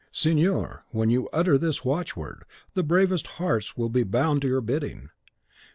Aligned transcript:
Signor, 0.11 0.83
when 0.89 1.11
you 1.11 1.29
utter 1.31 1.59
this 1.59 1.85
watchword, 1.85 2.43
the 2.73 2.81
bravest 2.81 3.27
hearts 3.37 3.77
will 3.77 3.87
be 3.89 4.01
bound 4.01 4.41
to 4.41 4.47
your 4.47 4.59
bidding. 4.59 5.11